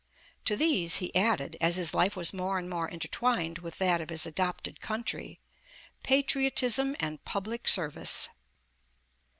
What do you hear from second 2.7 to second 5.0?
intertwined with that of his adopted